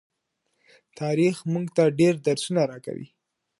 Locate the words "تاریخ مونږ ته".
0.99-1.83